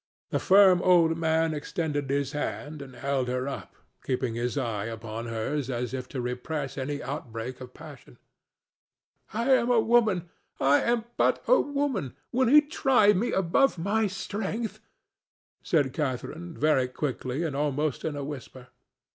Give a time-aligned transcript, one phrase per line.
[0.31, 5.27] The firm old man extended his hand and held her up, keeping his eye upon
[5.27, 8.17] hers as if to repress any outbreak of passion.
[9.31, 14.79] "I am a woman—I am but a woman; will He try me above my strength?"
[15.61, 18.69] said Catharine, very quickly and almost in a whisper.